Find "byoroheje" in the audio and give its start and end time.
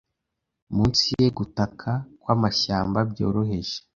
3.11-3.75